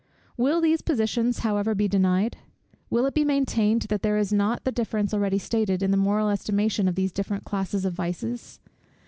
Will 0.35 0.61
these 0.61 0.81
positions 0.81 1.41
however 1.45 1.75
be 1.75 1.87
denied? 1.87 2.37
Will 2.89 3.05
it 3.05 3.13
be 3.13 3.23
maintained 3.23 3.83
that 3.83 4.01
there 4.01 4.17
is 4.17 4.33
not 4.33 4.63
the 4.63 4.71
difference 4.71 5.13
already 5.13 5.37
stated, 5.37 5.83
in 5.83 5.91
the 5.91 5.95
moral 5.95 6.29
estimation 6.31 6.87
of 6.87 6.95
these 6.95 7.11
different 7.11 7.43
classes 7.45 7.85
of 7.85 7.93
vices? 7.93 8.59